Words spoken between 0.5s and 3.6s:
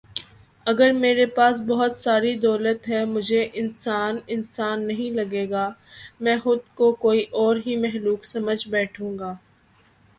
اگر میرے پاس بہت ساری دولت ہے مجھے